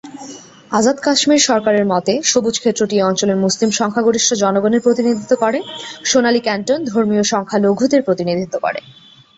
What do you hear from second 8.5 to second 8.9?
করে।